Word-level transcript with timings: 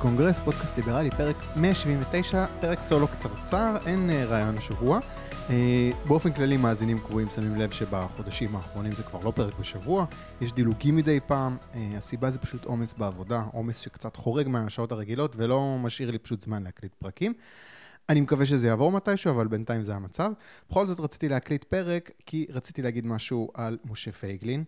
הקונגרס, 0.00 0.40
פודקאסט 0.40 0.76
ליברלי, 0.76 1.10
פרק 1.10 1.36
179, 1.56 2.46
פרק 2.60 2.80
סולו 2.80 3.08
קצרצר, 3.08 3.76
אין 3.86 4.10
אה, 4.10 4.12
רעיון 4.12 4.58
השבוע. 4.58 4.98
אה, 5.48 5.50
באופן 6.08 6.32
כללי 6.32 6.56
מאזינים 6.56 6.98
קבועים 6.98 7.30
שמים 7.30 7.56
לב 7.56 7.70
שבחודשים 7.70 8.56
האחרונים 8.56 8.92
זה 8.92 9.02
כבר 9.02 9.20
לא 9.24 9.30
פרק 9.30 9.58
בשבוע, 9.58 10.06
יש 10.40 10.52
דילוגים 10.52 10.96
מדי 10.96 11.20
פעם, 11.26 11.56
אה, 11.60 11.76
הסיבה 11.98 12.30
זה 12.30 12.38
פשוט 12.38 12.64
עומס 12.64 12.94
בעבודה, 12.94 13.42
עומס 13.52 13.78
שקצת 13.78 14.16
חורג 14.16 14.48
מהשעות 14.48 14.92
הרגילות 14.92 15.32
ולא 15.36 15.76
משאיר 15.82 16.10
לי 16.10 16.18
פשוט 16.18 16.40
זמן 16.40 16.62
להקליט 16.62 16.94
פרקים. 16.94 17.32
אני 18.08 18.20
מקווה 18.20 18.46
שזה 18.46 18.66
יעבור 18.66 18.92
מתישהו, 18.92 19.30
אבל 19.30 19.48
בינתיים 19.48 19.82
זה 19.82 19.94
המצב. 19.94 20.32
בכל 20.70 20.86
זאת 20.86 21.00
רציתי 21.00 21.28
להקליט 21.28 21.64
פרק, 21.64 22.10
כי 22.26 22.46
רציתי 22.50 22.82
להגיד 22.82 23.06
משהו 23.06 23.50
על 23.54 23.78
משה 23.90 24.12
פייגלין. 24.12 24.64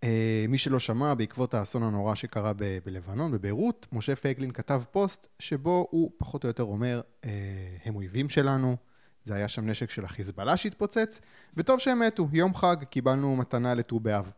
Uh, 0.00 0.06
מי 0.48 0.58
שלא 0.58 0.78
שמע, 0.80 1.14
בעקבות 1.14 1.54
האסון 1.54 1.82
הנורא 1.82 2.14
שקרה 2.14 2.52
ב- 2.52 2.78
בלבנון, 2.84 3.32
בביירות, 3.32 3.86
משה 3.92 4.16
פייגלין 4.16 4.50
כתב 4.50 4.82
פוסט 4.90 5.26
שבו 5.38 5.86
הוא 5.90 6.10
פחות 6.18 6.44
או 6.44 6.48
יותר 6.48 6.62
אומר, 6.62 7.00
uh, 7.22 7.26
הם 7.84 7.96
אויבים 7.96 8.28
שלנו, 8.28 8.76
זה 9.24 9.34
היה 9.34 9.48
שם 9.48 9.66
נשק 9.66 9.90
של 9.90 10.04
החיזבאללה 10.04 10.56
שהתפוצץ, 10.56 11.20
וטוב 11.56 11.78
שהם 11.80 11.98
מתו, 11.98 12.28
יום 12.32 12.54
חג, 12.54 12.76
קיבלנו 12.90 13.36
מתנה 13.36 13.74
לט"ו 13.74 14.00
באב. 14.00 14.32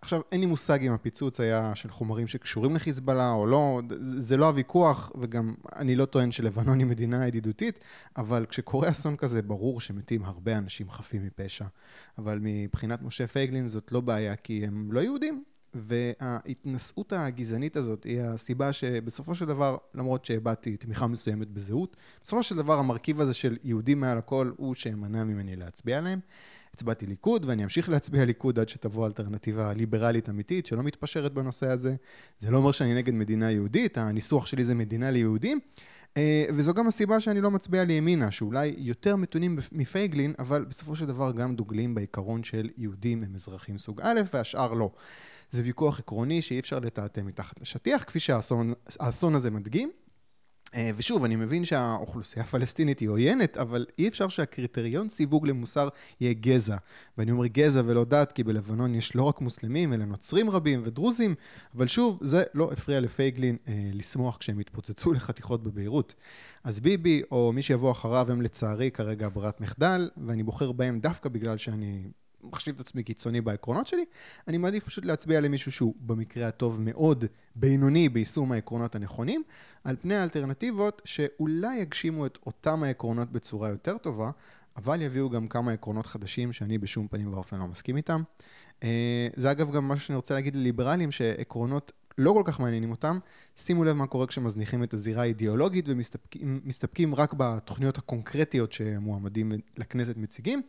עכשיו, 0.00 0.20
אין 0.32 0.40
לי 0.40 0.46
מושג 0.46 0.82
אם 0.82 0.92
הפיצוץ 0.92 1.40
היה 1.40 1.74
של 1.74 1.90
חומרים 1.90 2.26
שקשורים 2.26 2.76
לחיזבאללה 2.76 3.32
או 3.32 3.46
לא, 3.46 3.80
זה 4.00 4.36
לא 4.36 4.46
הוויכוח, 4.46 5.12
וגם 5.20 5.54
אני 5.76 5.96
לא 5.96 6.04
טוען 6.04 6.32
שלבנון 6.32 6.78
היא 6.78 6.86
מדינה 6.86 7.26
ידידותית, 7.28 7.84
אבל 8.16 8.46
כשקורה 8.46 8.90
אסון 8.90 9.16
כזה, 9.16 9.42
ברור 9.42 9.80
שמתים 9.80 10.24
הרבה 10.24 10.58
אנשים 10.58 10.90
חפים 10.90 11.26
מפשע. 11.26 11.64
אבל 12.18 12.38
מבחינת 12.42 13.02
משה 13.02 13.26
פייגלין 13.26 13.68
זאת 13.68 13.92
לא 13.92 14.00
בעיה, 14.00 14.36
כי 14.36 14.66
הם 14.66 14.92
לא 14.92 15.00
יהודים. 15.00 15.44
וההתנשאות 15.86 17.12
הגזענית 17.12 17.76
הזאת 17.76 18.04
היא 18.04 18.20
הסיבה 18.20 18.72
שבסופו 18.72 19.34
של 19.34 19.44
דבר, 19.44 19.76
למרות 19.94 20.24
שהבעתי 20.24 20.76
תמיכה 20.76 21.06
מסוימת 21.06 21.48
בזהות, 21.48 21.96
בסופו 22.22 22.42
של 22.42 22.56
דבר 22.56 22.78
המרכיב 22.78 23.20
הזה 23.20 23.34
של 23.34 23.56
יהודים 23.64 24.00
מעל 24.00 24.18
הכל 24.18 24.52
הוא 24.56 24.74
שמנע 24.74 25.24
ממני 25.24 25.56
להצביע 25.56 25.98
עליהם. 25.98 26.20
הצבעתי 26.74 27.06
ליכוד 27.06 27.44
ואני 27.44 27.64
אמשיך 27.64 27.88
להצביע 27.88 28.24
ליכוד 28.24 28.58
עד 28.58 28.68
שתבוא 28.68 29.06
אלטרנטיבה 29.06 29.72
ליברלית 29.72 30.28
אמיתית 30.28 30.66
שלא 30.66 30.82
מתפשרת 30.82 31.32
בנושא 31.32 31.68
הזה. 31.68 31.96
זה 32.38 32.50
לא 32.50 32.58
אומר 32.58 32.72
שאני 32.72 32.94
נגד 32.94 33.14
מדינה 33.14 33.50
יהודית, 33.50 33.98
הניסוח 33.98 34.46
שלי 34.46 34.64
זה 34.64 34.74
מדינה 34.74 35.10
ליהודים. 35.10 35.60
אה, 36.16 36.46
וזו 36.54 36.74
גם 36.74 36.86
הסיבה 36.86 37.20
שאני 37.20 37.40
לא 37.40 37.50
מצביע 37.50 37.84
לימינה, 37.84 38.30
שאולי 38.30 38.74
יותר 38.78 39.16
מתונים 39.16 39.58
מפייגלין, 39.72 40.34
אבל 40.38 40.64
בסופו 40.64 40.96
של 40.96 41.06
דבר 41.06 41.32
גם 41.32 41.56
דוגלים 41.56 41.94
בעיקרון 41.94 42.44
של 42.44 42.70
יהודים 42.76 43.18
הם 43.26 43.34
אזרחים 43.34 43.78
סוג 43.78 44.00
א' 44.02 44.20
והשאר 44.32 44.72
לא. 44.72 44.90
זה 45.50 45.62
ויכוח 45.64 45.98
עקרוני 45.98 46.42
שאי 46.42 46.60
אפשר 46.60 46.78
לטאטא 46.78 47.20
מתחת 47.20 47.60
לשטיח, 47.60 48.04
כפי 48.04 48.20
שהאסון 48.20 49.34
הזה 49.34 49.50
מדגים. 49.50 49.90
אה, 50.74 50.90
ושוב, 50.96 51.24
אני 51.24 51.36
מבין 51.36 51.64
שהאוכלוסייה 51.64 52.44
הפלסטינית 52.44 53.00
היא 53.00 53.08
עוינת, 53.08 53.56
אבל 53.56 53.86
אי 53.98 54.08
אפשר 54.08 54.28
שהקריטריון 54.28 55.08
סיווג 55.08 55.46
למוסר 55.46 55.88
יהיה 56.20 56.32
גזע. 56.32 56.76
ואני 57.18 57.30
אומר 57.30 57.46
גזע 57.46 57.82
ולא 57.84 58.04
דת, 58.04 58.32
כי 58.32 58.44
בלבנון 58.44 58.94
יש 58.94 59.16
לא 59.16 59.22
רק 59.22 59.40
מוסלמים, 59.40 59.92
אלא 59.92 60.04
נוצרים 60.04 60.50
רבים 60.50 60.82
ודרוזים, 60.84 61.34
אבל 61.74 61.86
שוב, 61.86 62.18
זה 62.22 62.42
לא 62.54 62.72
הפריע 62.72 63.00
לפייגלין 63.00 63.56
אה, 63.68 63.90
לשמוח 63.92 64.36
כשהם 64.36 64.58
התפוצצו 64.58 65.12
לחתיכות 65.12 65.62
בביירות. 65.62 66.14
אז 66.64 66.80
ביבי, 66.80 67.22
או 67.30 67.52
מי 67.52 67.62
שיבוא 67.62 67.92
אחריו, 67.92 68.32
הם 68.32 68.42
לצערי 68.42 68.90
כרגע 68.90 69.28
ברירת 69.28 69.60
מחדל, 69.60 70.10
ואני 70.26 70.42
בוחר 70.42 70.72
בהם 70.72 71.00
דווקא 71.00 71.28
בגלל 71.28 71.56
שאני 71.56 72.02
מחשיב 72.44 72.74
את 72.74 72.80
עצמי 72.80 73.02
קיצוני 73.02 73.40
בעקרונות 73.40 73.86
שלי, 73.86 74.04
אני 74.48 74.58
מעדיף 74.58 74.84
פשוט 74.84 75.04
להצביע 75.04 75.40
למישהו 75.40 75.72
שהוא 75.72 75.94
במקרה 76.00 76.48
הטוב 76.48 76.80
מאוד 76.80 77.24
בינוני 77.54 78.08
ביישום 78.08 78.52
העקרונות 78.52 78.94
הנכונים, 78.94 79.42
על 79.84 79.96
פני 79.96 80.16
האלטרנטיבות 80.16 81.02
שאולי 81.04 81.76
יגשימו 81.76 82.26
את 82.26 82.38
אותם 82.46 82.82
העקרונות 82.82 83.32
בצורה 83.32 83.68
יותר 83.68 83.98
טובה, 83.98 84.30
אבל 84.76 85.02
יביאו 85.02 85.30
גם 85.30 85.48
כמה 85.48 85.72
עקרונות 85.72 86.06
חדשים 86.06 86.52
שאני 86.52 86.78
בשום 86.78 87.08
פנים 87.08 87.32
ואופן 87.32 87.58
לא 87.58 87.68
מסכים 87.68 87.96
איתם. 87.96 88.22
אה, 88.82 89.28
זה 89.36 89.50
אגב 89.50 89.72
גם 89.72 89.88
משהו 89.88 90.06
שאני 90.06 90.16
רוצה 90.16 90.34
להגיד 90.34 90.56
לליברלים, 90.56 91.10
שעקרונות 91.10 91.92
לא 92.18 92.32
כל 92.32 92.42
כך 92.44 92.60
מעניינים 92.60 92.90
אותם. 92.90 93.18
שימו 93.56 93.84
לב 93.84 93.96
מה 93.96 94.06
קורה 94.06 94.26
כשמזניחים 94.26 94.82
את 94.82 94.94
הזירה 94.94 95.22
האידיאולוגית 95.22 95.84
ומסתפקים 95.88 97.14
רק 97.14 97.34
בתוכניות 97.36 97.98
הקונקרטיות 97.98 98.72
שמועמדים 98.72 99.52
לכנסת 99.76 100.16
מציגים. 100.16 100.62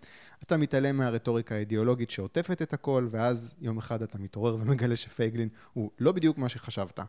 אתה 0.44 0.58
מתעלם 0.58 0.98
מהרטוריקה 0.98 1.56
האידיאולוגית 1.56 2.10
שעוטפת 2.10 2.62
את 2.62 2.74
הכל, 2.74 3.08
ואז 3.12 3.56
יום 3.62 3.78
אחד 3.78 4.02
אתה 4.02 4.20
מתעורר 4.20 4.56
ומגלה 4.56 4.96
שפייגלין 4.96 5.50
הוא 5.74 5.92
לא 6.00 6.12
בדיוק 6.12 6.38
מה 6.38 6.50
שחשבת. 6.50 7.00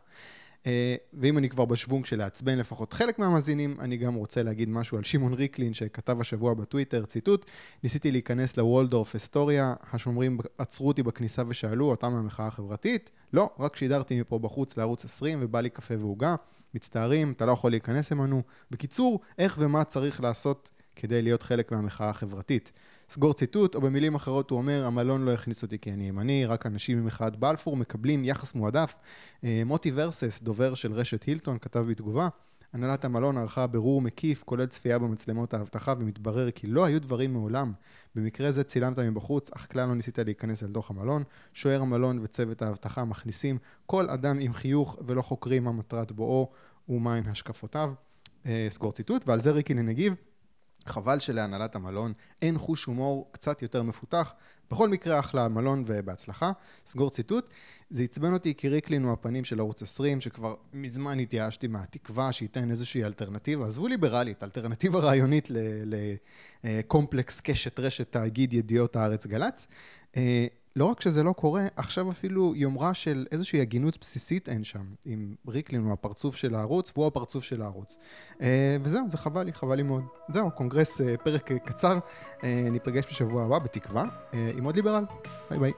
אה, 0.67 0.95
ואם 1.13 1.37
אני 1.37 1.49
כבר 1.49 1.65
בשוונג 1.65 2.05
של 2.05 2.17
לעצבן 2.17 2.57
לפחות 2.57 2.93
חלק 2.93 3.19
מהמאזינים, 3.19 3.77
אני 3.79 3.97
גם 3.97 4.13
רוצה 4.15 4.43
להגיד 4.43 4.69
משהו 4.69 4.97
על 4.97 5.03
שמעון 5.03 5.33
ריקלין 5.33 5.73
שכתב 5.73 6.21
השבוע 6.21 6.53
בטוויטר, 6.53 7.05
ציטוט, 7.05 7.45
ניסיתי 7.83 8.11
להיכנס 8.11 8.57
לוולדורף 8.57 9.15
אסטוריה, 9.15 9.73
השומרים 9.93 10.37
עצרו 10.57 10.87
אותי 10.87 11.03
בכניסה 11.03 11.43
ושאלו, 11.47 11.93
אתה 11.93 12.09
מהמחאה 12.09 12.47
החברתית? 12.47 13.11
לא, 13.33 13.49
רק 13.59 13.75
שידרתי 13.75 14.21
מפה 14.21 14.39
בחוץ 14.39 14.77
לערוץ 14.77 15.05
20 15.05 15.39
ובא 15.41 15.61
לי 15.61 15.69
קפה 15.69 15.93
ועוגה, 15.99 16.35
מצטערים, 16.73 17.31
אתה 17.31 17.45
לא 17.45 17.51
יכול 17.51 17.71
להיכנס 17.71 18.11
עמנו. 18.11 18.41
בקיצור, 18.71 19.19
איך 19.37 19.57
ומה 19.59 19.83
צריך 19.83 20.21
לעשות 20.21 20.69
כדי 20.95 21.21
להיות 21.21 21.43
חלק 21.43 21.71
מהמחאה 21.71 22.09
החברתית. 22.09 22.71
סגור 23.09 23.33
ציטוט, 23.33 23.75
או 23.75 23.81
במילים 23.81 24.15
אחרות 24.15 24.49
הוא 24.49 24.57
אומר, 24.57 24.85
המלון 24.85 25.25
לא 25.25 25.31
הכניס 25.31 25.63
אותי 25.63 25.79
כי 25.79 25.91
אני 25.91 26.07
ימני, 26.07 26.45
רק 26.45 26.65
אנשים 26.65 27.03
ממחאת 27.03 27.35
בלפור 27.35 27.77
מקבלים 27.77 28.25
יחס 28.25 28.55
מועדף. 28.55 28.95
אה, 29.43 29.61
מוטי 29.65 29.91
ורסס, 29.95 30.41
דובר 30.41 30.75
של 30.75 30.93
רשת 30.93 31.23
הילטון, 31.23 31.57
כתב 31.57 31.79
בתגובה, 31.79 32.27
הנהלת 32.73 33.05
המלון 33.05 33.37
ערכה 33.37 33.67
בירור 33.67 34.01
מקיף, 34.01 34.43
כולל 34.43 34.65
צפייה 34.65 34.99
במצלמות 34.99 35.53
האבטחה, 35.53 35.93
ומתברר 35.99 36.51
כי 36.51 36.67
לא 36.67 36.85
היו 36.85 37.01
דברים 37.01 37.33
מעולם. 37.33 37.73
במקרה 38.15 38.51
זה 38.51 38.63
צילמת 38.63 38.99
מבחוץ, 38.99 39.51
אך 39.51 39.71
כלל 39.71 39.87
לא 39.87 39.95
ניסית 39.95 40.19
להיכנס 40.19 40.63
אל 40.63 40.71
תוך 40.71 40.89
המלון. 40.89 41.23
שוער 41.53 41.81
המלון 41.81 42.19
וצוות 42.21 42.61
האבטחה 42.61 43.05
מכניסים 43.05 43.57
כל 43.85 44.09
אדם 44.09 44.37
עם 44.39 44.53
חיוך 44.53 44.97
ולא 45.05 45.21
חוקרים 45.21 45.63
מה 45.63 45.71
מטרת 45.71 46.11
בואו 46.11 46.49
ומהן 46.89 47.27
השקפותיו. 47.27 47.93
אה, 48.45 48.67
סגור 48.69 48.91
ציטוט, 48.91 49.27
ועל 49.27 49.41
זה 49.41 49.51
ריקי 49.51 49.73
נגיב. 49.73 50.15
חבל 50.85 51.19
שלהנהלת 51.19 51.75
המלון 51.75 52.13
אין 52.41 52.57
חוש 52.57 52.85
הומור 52.85 53.29
קצת 53.31 53.61
יותר 53.61 53.83
מפותח. 53.83 54.33
בכל 54.71 54.89
מקרה, 54.89 55.19
אחלה 55.19 55.47
מלון 55.47 55.83
ובהצלחה. 55.87 56.51
סגור 56.85 57.09
ציטוט. 57.09 57.49
זה 57.89 58.03
עצבן 58.03 58.33
אותי 58.33 58.53
כי 58.53 58.69
ריקלין 58.69 59.03
הוא 59.03 59.13
הפנים 59.13 59.43
של 59.43 59.59
ערוץ 59.59 59.81
20, 59.81 60.19
שכבר 60.19 60.55
מזמן 60.73 61.19
התייאשתי 61.19 61.67
מהתקווה 61.67 62.31
שייתן 62.31 62.69
איזושהי 62.69 63.03
אלטרנטיבה. 63.03 63.65
עזבו 63.65 63.87
ליברלית, 63.87 64.43
אלטרנטיבה 64.43 64.99
רעיונית 64.99 65.47
לקומפלקס 66.63 67.41
קשת 67.41 67.79
רשת 67.79 68.11
תאגיד 68.11 68.53
ידיעות 68.53 68.95
הארץ 68.95 69.27
גל"צ. 69.27 69.67
אה, 70.71 70.81
לא 70.81 70.85
רק 70.85 71.01
שזה 71.01 71.23
לא 71.23 71.33
קורה, 71.33 71.67
עכשיו 71.75 72.11
אפילו 72.11 72.55
יומרה 72.55 72.93
של 72.93 73.25
איזושהי 73.31 73.61
הגינות 73.61 73.97
בסיסית 74.01 74.49
אין 74.49 74.63
שם. 74.63 74.83
אם 75.05 75.35
ריקלין 75.47 75.81
הוא 75.81 75.93
הפרצוף 75.93 76.35
של 76.35 76.55
הערוץ, 76.55 76.91
והוא 76.95 77.07
הפרצוף 77.07 77.43
של 77.43 77.61
הערוץ. 77.61 77.97
אה, 78.41 78.77
וזהו, 78.83 79.09
זה 79.09 79.17
חבל 79.17 79.43
לי, 79.43 79.53
חבל 79.53 79.75
לי 79.75 79.83
מאוד. 79.83 80.03
זהו, 80.33 80.51
קונגרס, 80.51 81.01
אה, 81.01 81.17
פרק 81.17 81.51
קצר. 81.65 81.99
ניפגש 82.43 83.05
בשבוע 83.05 83.43
הבא, 83.43 83.59
בתקווה, 83.59 84.05
עם 84.33 84.63
עוד 84.63 84.75
ליברל. 84.75 85.03
ביי 85.49 85.59
ביי. 85.59 85.71